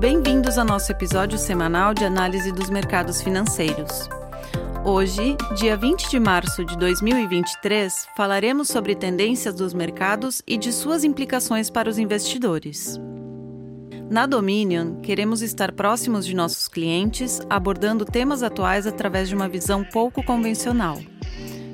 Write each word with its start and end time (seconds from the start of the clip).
bem-vindos 0.00 0.56
ao 0.56 0.64
nosso 0.64 0.90
episódio 0.90 1.36
semanal 1.36 1.92
de 1.92 2.06
análise 2.06 2.50
dos 2.50 2.70
mercados 2.70 3.20
financeiros. 3.20 4.08
Hoje, 4.82 5.36
dia 5.54 5.76
20 5.76 6.08
de 6.08 6.18
março 6.18 6.64
de 6.64 6.74
2023, 6.78 8.08
falaremos 8.16 8.68
sobre 8.68 8.94
tendências 8.94 9.54
dos 9.54 9.74
mercados 9.74 10.40
e 10.46 10.56
de 10.56 10.72
suas 10.72 11.04
implicações 11.04 11.68
para 11.68 11.90
os 11.90 11.98
investidores. 11.98 12.98
Na 14.10 14.24
Dominion, 14.24 15.02
queremos 15.02 15.42
estar 15.42 15.70
próximos 15.70 16.24
de 16.24 16.34
nossos 16.34 16.66
clientes, 16.66 17.38
abordando 17.50 18.06
temas 18.06 18.42
atuais 18.42 18.86
através 18.86 19.28
de 19.28 19.34
uma 19.34 19.50
visão 19.50 19.84
pouco 19.84 20.24
convencional. 20.24 20.98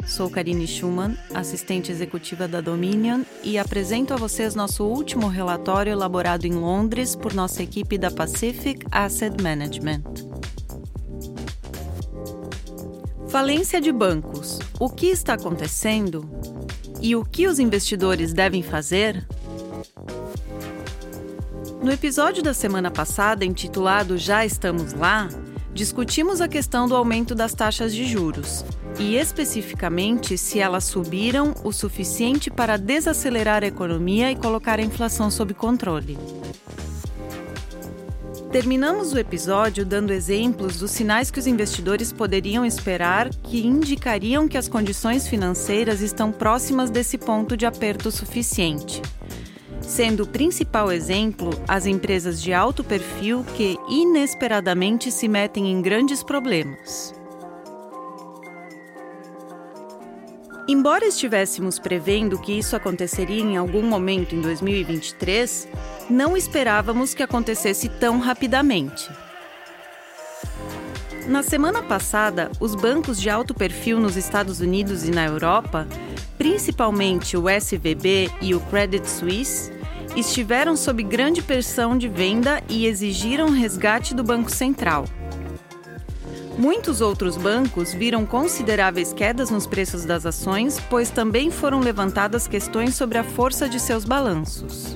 Sou 0.07 0.30
Karine 0.30 0.68
Schumann, 0.68 1.16
assistente 1.34 1.91
executiva 1.91 2.46
da 2.46 2.61
Dominion, 2.61 3.23
e 3.42 3.59
apresento 3.59 4.14
a 4.14 4.16
vocês 4.16 4.55
nosso 4.55 4.84
último 4.84 5.27
relatório 5.27 5.91
elaborado 5.91 6.47
em 6.47 6.52
Londres 6.52 7.16
por 7.16 7.34
nossa 7.34 7.62
equipe 7.62 7.98
da 7.98 8.09
Pacific 8.09 8.87
Asset 8.91 9.42
Management. 9.42 10.05
Falência 13.28 13.80
de 13.80 13.91
bancos. 13.91 14.61
O 14.78 14.88
que 14.88 15.06
está 15.06 15.34
acontecendo? 15.34 16.30
E 17.02 17.16
o 17.16 17.25
que 17.25 17.48
os 17.48 17.59
investidores 17.59 18.33
devem 18.33 18.62
fazer? 18.62 19.27
No 21.83 21.91
episódio 21.91 22.45
da 22.45 22.55
semana 22.55 22.92
passada, 22.92 23.45
intitulado 23.45 24.16
Já 24.16 24.47
Estamos 24.47 24.92
Lá, 24.92 25.28
discutimos 25.75 26.41
a 26.41 26.48
questão 26.48 26.88
do 26.88 26.95
aumento 26.95 27.34
das 27.34 27.52
taxas 27.55 27.92
de 27.92 28.05
juros 28.05 28.64
e, 28.98 29.16
especificamente, 29.16 30.38
se 30.38 30.59
elas 30.59 30.84
subiram 30.84 31.55
o 31.64 31.73
suficiente 31.73 32.50
para 32.50 32.77
desacelerar 32.77 33.62
a 33.62 33.66
economia 33.66 34.30
e 34.30 34.36
colocar 34.36 34.78
a 34.78 34.82
inflação 34.82 35.30
sob 35.30 35.55
controle. 35.55 36.19
Terminamos 38.50 39.12
o 39.12 39.19
episódio 39.19 39.84
dando 39.84 40.12
exemplos 40.12 40.78
dos 40.78 40.91
sinais 40.91 41.30
que 41.30 41.38
os 41.38 41.47
investidores 41.47 42.12
poderiam 42.12 42.64
esperar 42.64 43.28
que 43.28 43.66
indicariam 43.66 44.48
que 44.48 44.56
as 44.56 44.69
condições 44.69 45.28
financeiras 45.28 46.00
estão 46.00 46.33
próximas 46.33 46.88
desse 46.88 47.19
ponto 47.19 47.56
de 47.56 47.66
aperto 47.66 48.10
suficiente 48.10 49.03
sendo 49.86 50.25
o 50.25 50.27
principal 50.27 50.91
exemplo 50.91 51.50
as 51.69 51.86
empresas 51.86 52.42
de 52.42 52.53
alto 52.53 52.83
perfil 52.83 53.44
que 53.56 53.78
inesperadamente 53.88 55.12
se 55.12 55.28
metem 55.28 55.70
em 55.70 55.81
grandes 55.81 56.22
problemas. 56.22 57.16
Embora 60.69 61.06
estivéssemos 61.06 61.78
prevendo 61.78 62.41
que 62.41 62.59
isso 62.59 62.75
aconteceria 62.75 63.41
em 63.41 63.56
algum 63.56 63.83
momento 63.83 64.34
em 64.34 64.41
2023, 64.41 65.69
não 66.11 66.36
esperávamos 66.36 67.14
que 67.14 67.22
acontecesse 67.22 67.89
tão 67.89 68.19
rapidamente. 68.19 69.09
Na 71.28 71.44
semana 71.44 71.84
passada, 71.84 72.50
os 72.59 72.75
bancos 72.75 73.20
de 73.20 73.31
alto 73.31 73.55
perfil 73.55 74.00
nos 74.00 74.17
Estados 74.17 74.61
Unidos 74.61 75.06
e 75.06 75.12
na 75.12 75.25
Europa, 75.25 75.87
principalmente 76.37 77.37
o 77.37 77.48
SVB 77.48 78.31
e 78.41 78.53
o 78.53 78.61
Credit 78.61 79.09
Suisse, 79.09 79.72
estiveram 80.17 80.77
sob 80.77 81.00
grande 81.05 81.42
pressão 81.42 81.97
de 81.97 82.09
venda 82.09 82.61
e 82.69 82.87
exigiram 82.87 83.50
resgate 83.50 84.14
do 84.14 84.25
Banco 84.25 84.50
Central. 84.50 85.05
Muitos 86.59 87.03
outros 87.03 87.37
bancos 87.37 87.93
viram 87.93 88.25
consideráveis 88.25 89.12
quedas 89.12 89.51
nos 89.51 89.67
preços 89.67 90.07
das 90.07 90.25
ações, 90.25 90.81
pois 90.89 91.11
também 91.11 91.51
foram 91.51 91.81
levantadas 91.81 92.49
questões 92.49 92.95
sobre 92.95 93.19
a 93.19 93.25
força 93.25 93.69
de 93.69 93.79
seus 93.79 94.07
balanços. 94.07 94.95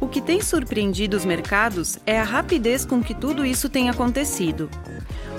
O 0.00 0.08
que 0.08 0.22
tem 0.22 0.40
surpreendido 0.40 1.18
os 1.18 1.24
mercados 1.26 1.98
é 2.06 2.18
a 2.18 2.24
rapidez 2.24 2.86
com 2.86 3.02
que 3.02 3.14
tudo 3.14 3.44
isso 3.44 3.68
tem 3.68 3.90
acontecido. 3.90 4.70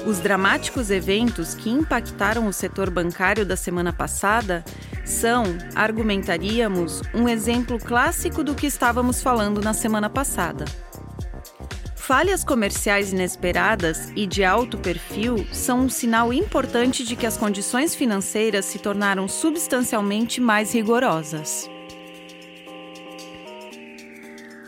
Os 0.06 0.20
dramáticos 0.20 0.92
eventos 0.92 1.56
que 1.56 1.72
impactaram 1.72 2.48
o 2.48 2.54
setor 2.54 2.92
bancário 2.92 3.46
da 3.46 3.56
semana 3.56 3.92
passada 3.92 4.64
são, 5.04 5.44
argumentaríamos, 5.74 7.02
um 7.16 7.28
exemplo 7.28 7.80
clássico 7.80 8.44
do 8.44 8.54
que 8.54 8.68
estávamos 8.68 9.24
falando 9.24 9.60
na 9.60 9.74
semana 9.74 10.08
passada. 10.08 10.66
Falhas 12.10 12.44
comerciais 12.44 13.14
inesperadas 13.14 14.12
e 14.16 14.26
de 14.26 14.44
alto 14.44 14.80
perfil 14.80 15.46
são 15.54 15.82
um 15.82 15.90
sinal 15.90 16.34
importante 16.34 17.04
de 17.04 17.16
que 17.16 17.28
as 17.28 17.38
condições 17.38 17.94
financeiras 17.94 18.66
se 18.66 18.80
tornaram 18.80 19.28
substancialmente 19.28 20.42
mais 20.42 20.74
rigorosas. 20.74 21.70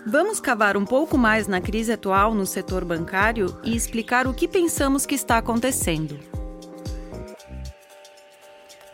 Vamos 0.05 0.39
cavar 0.39 0.77
um 0.77 0.85
pouco 0.85 1.17
mais 1.17 1.47
na 1.47 1.59
crise 1.59 1.91
atual 1.91 2.35
no 2.35 2.45
setor 2.45 2.85
bancário 2.85 3.59
e 3.63 3.75
explicar 3.75 4.27
o 4.27 4.35
que 4.35 4.47
pensamos 4.47 5.07
que 5.07 5.15
está 5.15 5.39
acontecendo. 5.39 6.19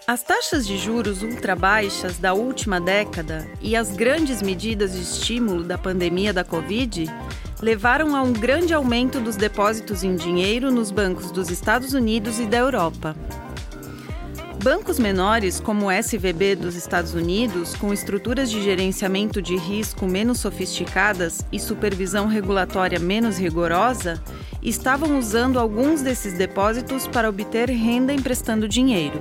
As 0.08 0.24
taxas 0.24 0.66
de 0.66 0.78
juros 0.78 1.22
ultrabaixas 1.22 2.18
da 2.18 2.34
última 2.34 2.80
década 2.80 3.46
e 3.62 3.76
as 3.76 3.92
grandes 3.92 4.42
medidas 4.42 4.94
de 4.94 5.02
estímulo 5.02 5.66
da 5.66 5.78
pandemia 5.78 6.32
da 6.32 6.46
Covid 6.46 7.14
levaram 7.62 8.16
a 8.16 8.22
um 8.22 8.34
grande 8.34 8.74
aumento 8.74 9.20
dos 9.20 9.36
depósitos 9.36 10.04
em 10.04 10.16
dinheiro 10.16 10.72
nos 10.72 10.92
bancos 10.92 11.32
dos 11.32 11.50
Estados 11.50 11.94
Unidos 11.94 12.40
e 12.40 12.46
da 12.46 12.58
Europa. 12.58 13.16
Bancos 14.64 15.00
menores, 15.00 15.60
como 15.60 15.86
o 15.86 15.92
SVB 15.92 16.56
dos 16.56 16.76
Estados 16.76 17.14
Unidos, 17.14 17.76
com 17.76 17.94
estruturas 17.94 18.50
de 18.50 18.62
gerenciamento 18.62 19.42
de 19.42 19.56
risco 19.56 20.06
menos 20.06 20.40
sofisticadas 20.40 21.46
e 21.52 21.60
supervisão 21.60 22.28
regulatória 22.28 23.00
menos 23.00 23.38
rigorosa, 23.38 24.22
estavam 24.62 25.18
usando 25.18 25.60
alguns 25.60 26.02
desses 26.02 26.34
depósitos 26.34 27.08
para 27.08 27.30
obter 27.30 27.70
renda 27.70 28.12
emprestando 28.12 28.68
dinheiro. 28.68 29.20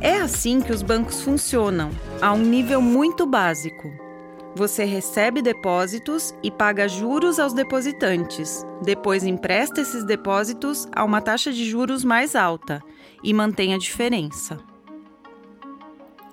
É 0.00 0.16
assim 0.16 0.60
que 0.62 0.72
os 0.72 0.82
bancos 0.82 1.20
funcionam, 1.20 1.90
a 2.20 2.32
um 2.32 2.42
nível 2.42 2.80
muito 2.80 3.26
básico. 3.26 4.09
Você 4.54 4.84
recebe 4.84 5.40
depósitos 5.40 6.34
e 6.42 6.50
paga 6.50 6.88
juros 6.88 7.38
aos 7.38 7.52
depositantes, 7.52 8.66
depois 8.82 9.22
empresta 9.22 9.80
esses 9.80 10.04
depósitos 10.04 10.88
a 10.92 11.04
uma 11.04 11.20
taxa 11.20 11.52
de 11.52 11.70
juros 11.70 12.02
mais 12.02 12.34
alta 12.34 12.82
e 13.22 13.32
mantém 13.32 13.74
a 13.74 13.78
diferença. 13.78 14.58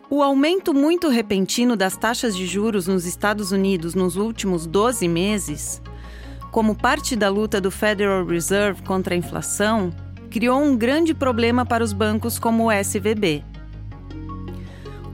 O 0.09 0.23
aumento 0.23 0.73
muito 0.73 1.09
repentino 1.09 1.75
das 1.75 1.95
taxas 1.95 2.35
de 2.35 2.47
juros 2.47 2.87
nos 2.87 3.05
Estados 3.05 3.51
Unidos 3.51 3.93
nos 3.93 4.15
últimos 4.15 4.65
12 4.65 5.07
meses, 5.07 5.81
como 6.51 6.73
parte 6.73 7.15
da 7.15 7.29
luta 7.29 7.61
do 7.61 7.69
Federal 7.69 8.25
Reserve 8.25 8.81
contra 8.81 9.13
a 9.13 9.17
inflação, 9.17 9.91
criou 10.31 10.59
um 10.59 10.75
grande 10.75 11.13
problema 11.13 11.65
para 11.65 11.83
os 11.83 11.93
bancos 11.93 12.39
como 12.39 12.65
o 12.65 12.71
SVB 12.71 13.43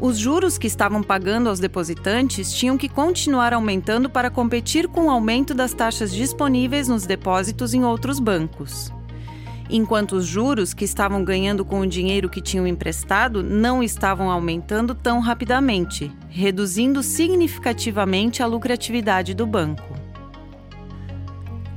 os 0.03 0.17
juros 0.17 0.57
que 0.57 0.67
estavam 0.67 1.01
pagando 1.01 1.47
aos 1.47 1.61
depositantes 1.61 2.51
tinham 2.51 2.77
que 2.77 2.89
continuar 2.89 3.53
aumentando 3.53 4.09
para 4.09 4.29
competir 4.29 4.85
com 4.89 5.05
o 5.05 5.09
aumento 5.09 5.53
das 5.53 5.73
taxas 5.73 6.13
disponíveis 6.13 6.89
nos 6.89 7.05
depósitos 7.05 7.73
em 7.73 7.85
outros 7.85 8.19
bancos. 8.19 8.91
Enquanto 9.69 10.17
os 10.17 10.25
juros 10.25 10.73
que 10.73 10.83
estavam 10.83 11.23
ganhando 11.23 11.63
com 11.63 11.79
o 11.79 11.87
dinheiro 11.87 12.29
que 12.29 12.41
tinham 12.41 12.67
emprestado 12.67 13.41
não 13.41 13.81
estavam 13.81 14.29
aumentando 14.29 14.93
tão 14.93 15.21
rapidamente, 15.21 16.11
reduzindo 16.27 17.01
significativamente 17.01 18.43
a 18.43 18.45
lucratividade 18.45 19.33
do 19.33 19.47
banco. 19.47 19.95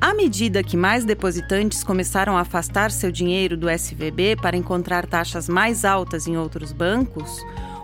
À 0.00 0.12
medida 0.12 0.64
que 0.64 0.76
mais 0.76 1.04
depositantes 1.04 1.84
começaram 1.84 2.36
a 2.36 2.40
afastar 2.40 2.90
seu 2.90 3.12
dinheiro 3.12 3.56
do 3.56 3.70
SVB 3.70 4.34
para 4.42 4.56
encontrar 4.56 5.06
taxas 5.06 5.48
mais 5.48 5.84
altas 5.84 6.26
em 6.26 6.36
outros 6.36 6.72
bancos, 6.72 7.40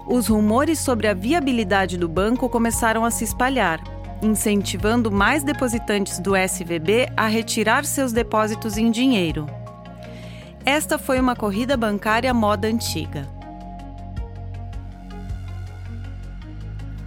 os 0.06 0.28
rumores 0.28 0.78
sobre 0.78 1.08
a 1.08 1.14
viabilidade 1.14 1.96
do 1.96 2.08
banco 2.08 2.48
começaram 2.48 3.04
a 3.04 3.10
se 3.10 3.24
espalhar, 3.24 3.80
incentivando 4.22 5.10
mais 5.10 5.42
depositantes 5.42 6.18
do 6.18 6.36
SVB 6.36 7.08
a 7.16 7.26
retirar 7.26 7.84
seus 7.84 8.12
depósitos 8.12 8.76
em 8.76 8.90
dinheiro. 8.90 9.46
Esta 10.64 10.98
foi 10.98 11.18
uma 11.18 11.34
corrida 11.34 11.76
bancária 11.76 12.32
moda 12.32 12.68
antiga. 12.68 13.41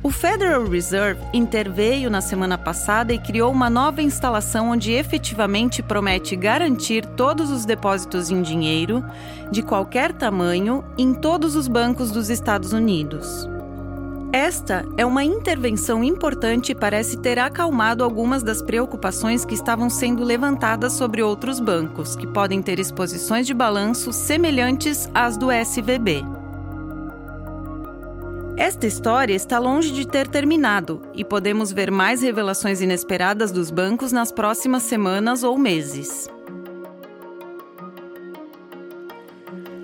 O 0.05 0.11
Federal 0.11 0.63
Reserve 0.67 1.19
interveio 1.33 2.11
na 2.11 2.21
semana 2.21 2.59
passada 2.59 3.11
e 3.11 3.17
criou 3.17 3.51
uma 3.51 3.71
nova 3.71 4.03
instalação 4.03 4.69
onde 4.69 4.91
efetivamente 4.91 5.81
promete 5.81 6.35
garantir 6.35 7.03
todos 7.03 7.49
os 7.49 7.65
depósitos 7.65 8.29
em 8.29 8.43
dinheiro, 8.43 9.03
de 9.51 9.63
qualquer 9.63 10.13
tamanho, 10.13 10.83
em 10.95 11.11
todos 11.11 11.55
os 11.55 11.67
bancos 11.67 12.11
dos 12.11 12.29
Estados 12.29 12.71
Unidos. 12.71 13.49
Esta 14.31 14.85
é 14.95 15.03
uma 15.03 15.23
intervenção 15.23 16.03
importante 16.03 16.71
e 16.71 16.75
parece 16.75 17.17
ter 17.17 17.39
acalmado 17.39 18.03
algumas 18.03 18.43
das 18.43 18.61
preocupações 18.61 19.43
que 19.43 19.55
estavam 19.55 19.89
sendo 19.89 20.23
levantadas 20.23 20.93
sobre 20.93 21.23
outros 21.23 21.59
bancos, 21.59 22.15
que 22.15 22.27
podem 22.27 22.61
ter 22.61 22.77
exposições 22.77 23.47
de 23.47 23.55
balanço 23.55 24.13
semelhantes 24.13 25.09
às 25.15 25.35
do 25.35 25.49
SVB. 25.51 26.44
Esta 28.57 28.87
história 28.87 29.33
está 29.33 29.59
longe 29.59 29.91
de 29.91 30.07
ter 30.07 30.29
terminado 30.29 31.01
e 31.13 31.25
podemos 31.25 31.73
ver 31.73 31.91
mais 31.91 32.21
revelações 32.21 32.79
inesperadas 32.79 33.51
dos 33.51 33.69
bancos 33.69 34.13
nas 34.13 34.31
próximas 34.31 34.83
semanas 34.83 35.43
ou 35.43 35.57
meses. 35.57 36.29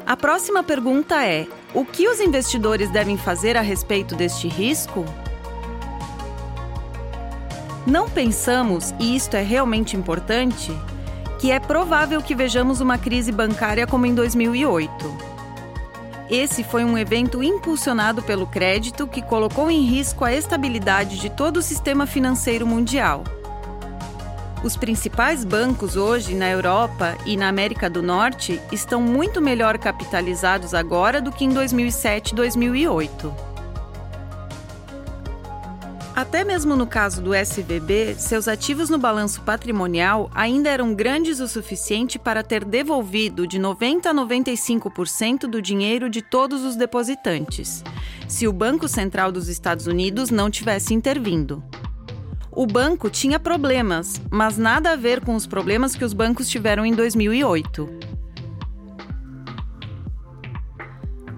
A 0.05 0.15
próxima 0.15 0.63
pergunta 0.63 1.21
é: 1.21 1.47
o 1.73 1.83
que 1.83 2.07
os 2.07 2.21
investidores 2.21 2.89
devem 2.89 3.17
fazer 3.17 3.57
a 3.57 3.61
respeito 3.61 4.15
deste 4.15 4.47
risco? 4.47 5.03
Não 7.85 8.09
pensamos, 8.09 8.93
e 8.97 9.17
isto 9.17 9.35
é 9.35 9.41
realmente 9.41 9.97
importante, 9.97 10.71
que 11.39 11.51
é 11.51 11.59
provável 11.59 12.21
que 12.21 12.33
vejamos 12.33 12.79
uma 12.79 12.97
crise 12.97 13.33
bancária 13.33 13.85
como 13.85 14.05
em 14.05 14.15
2008. 14.15 15.20
Esse 16.31 16.63
foi 16.63 16.85
um 16.85 16.97
evento 16.97 17.43
impulsionado 17.43 18.23
pelo 18.23 18.47
crédito 18.47 19.05
que 19.05 19.21
colocou 19.21 19.69
em 19.69 19.81
risco 19.81 20.23
a 20.23 20.31
estabilidade 20.31 21.19
de 21.19 21.29
todo 21.29 21.57
o 21.57 21.61
sistema 21.61 22.07
financeiro 22.07 22.65
mundial. 22.65 23.25
Os 24.63 24.77
principais 24.77 25.43
bancos 25.43 25.97
hoje 25.97 26.33
na 26.33 26.49
Europa 26.49 27.17
e 27.25 27.35
na 27.35 27.49
América 27.49 27.89
do 27.89 28.01
Norte 28.01 28.61
estão 28.71 29.01
muito 29.01 29.41
melhor 29.41 29.77
capitalizados 29.77 30.73
agora 30.73 31.19
do 31.19 31.33
que 31.33 31.43
em 31.43 31.49
2007 31.49 32.31
e 32.31 32.35
2008. 32.35 33.50
Até 36.21 36.43
mesmo 36.43 36.75
no 36.75 36.85
caso 36.85 37.19
do 37.19 37.33
SVB, 37.33 38.13
seus 38.19 38.47
ativos 38.47 38.91
no 38.91 38.99
balanço 38.99 39.41
patrimonial 39.41 40.29
ainda 40.35 40.69
eram 40.69 40.93
grandes 40.93 41.39
o 41.39 41.47
suficiente 41.47 42.19
para 42.19 42.43
ter 42.43 42.63
devolvido 42.63 43.47
de 43.47 43.57
90 43.57 44.07
a 44.07 44.13
95% 44.13 45.47
do 45.47 45.59
dinheiro 45.59 46.11
de 46.11 46.21
todos 46.21 46.63
os 46.63 46.75
depositantes, 46.75 47.83
se 48.27 48.47
o 48.47 48.53
Banco 48.53 48.87
Central 48.87 49.31
dos 49.31 49.47
Estados 49.47 49.87
Unidos 49.87 50.29
não 50.29 50.51
tivesse 50.51 50.93
intervindo. 50.93 51.63
O 52.51 52.67
banco 52.67 53.09
tinha 53.09 53.39
problemas, 53.39 54.21
mas 54.29 54.59
nada 54.59 54.91
a 54.91 54.95
ver 54.95 55.21
com 55.21 55.33
os 55.33 55.47
problemas 55.47 55.95
que 55.95 56.05
os 56.05 56.13
bancos 56.13 56.47
tiveram 56.47 56.85
em 56.85 56.93
2008. 56.93 58.20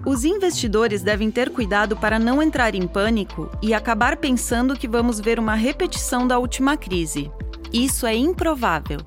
Os 0.06 0.22
investidores 0.22 1.02
devem 1.02 1.30
ter 1.30 1.48
cuidado 1.48 1.96
para 1.96 2.18
não 2.18 2.42
entrar 2.42 2.74
em 2.74 2.86
pânico 2.86 3.50
e 3.62 3.72
acabar 3.72 4.18
pensando 4.18 4.76
que 4.76 4.86
vamos 4.86 5.18
ver 5.18 5.38
uma 5.38 5.54
repetição 5.54 6.26
da 6.26 6.38
última 6.38 6.76
crise. 6.76 7.30
Isso 7.72 8.06
é 8.06 8.14
improvável. 8.14 8.98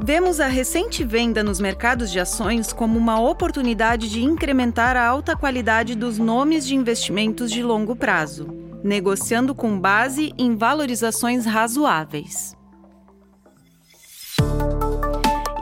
Vemos 0.00 0.38
a 0.38 0.46
recente 0.46 1.02
venda 1.02 1.42
nos 1.42 1.58
mercados 1.58 2.08
de 2.08 2.20
ações 2.20 2.72
como 2.72 2.96
uma 2.96 3.20
oportunidade 3.20 4.08
de 4.08 4.22
incrementar 4.22 4.96
a 4.96 5.04
alta 5.04 5.36
qualidade 5.36 5.96
dos 5.96 6.18
nomes 6.18 6.64
de 6.64 6.76
investimentos 6.76 7.50
de 7.50 7.64
longo 7.64 7.96
prazo, 7.96 8.46
negociando 8.84 9.56
com 9.56 9.76
base 9.76 10.32
em 10.38 10.54
valorizações 10.54 11.44
razoáveis. 11.44 12.57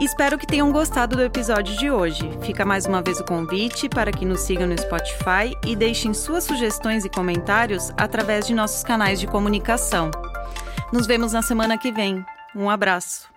Espero 0.07 0.37
que 0.37 0.47
tenham 0.47 0.71
gostado 0.71 1.17
do 1.17 1.21
episódio 1.21 1.75
de 1.75 1.91
hoje. 1.91 2.31
Fica 2.41 2.63
mais 2.63 2.85
uma 2.85 3.01
vez 3.01 3.19
o 3.19 3.25
convite 3.25 3.89
para 3.89 4.09
que 4.09 4.23
nos 4.23 4.39
sigam 4.39 4.65
no 4.65 4.79
Spotify 4.79 5.53
e 5.65 5.75
deixem 5.75 6.13
suas 6.13 6.45
sugestões 6.45 7.03
e 7.03 7.09
comentários 7.09 7.91
através 7.97 8.47
de 8.47 8.53
nossos 8.53 8.83
canais 8.83 9.19
de 9.19 9.27
comunicação. 9.27 10.09
Nos 10.93 11.05
vemos 11.05 11.33
na 11.33 11.41
semana 11.41 11.77
que 11.77 11.91
vem. 11.91 12.25
Um 12.55 12.69
abraço. 12.69 13.36